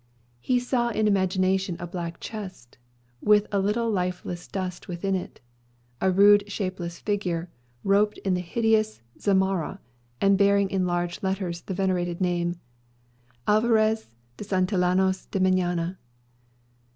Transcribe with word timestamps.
He 0.39 0.59
saw 0.59 0.89
in 0.89 1.07
imagination 1.07 1.75
a 1.79 1.85
black 1.85 2.19
chest, 2.19 2.79
with 3.21 3.45
a 3.51 3.59
little 3.59 3.87
lifeless 3.91 4.47
dust 4.47 4.87
within 4.87 5.13
it; 5.13 5.41
a 6.01 6.09
rude 6.09 6.51
shapeless 6.51 6.97
figure, 6.97 7.51
robed 7.83 8.17
in 8.25 8.33
the 8.33 8.41
hideous 8.41 9.03
zamarra, 9.19 9.77
and 10.19 10.39
bearing 10.39 10.71
in 10.71 10.87
large 10.87 11.21
letters 11.21 11.61
the 11.61 11.75
venerated 11.75 12.19
name, 12.19 12.55
"Alvarez 13.47 14.09
de 14.37 14.43
Santillanos 14.43 15.27
y 15.35 15.39
Meñaya." 15.39 15.97